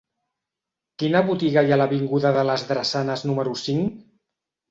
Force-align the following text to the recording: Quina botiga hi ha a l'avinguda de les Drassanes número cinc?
Quina 1.01 1.19
botiga 1.27 1.63
hi 1.67 1.75
ha 1.75 1.75
a 1.75 1.77
l'avinguda 1.81 2.33
de 2.37 2.45
les 2.51 2.65
Drassanes 2.71 3.25
número 3.33 3.53
cinc? 3.67 3.93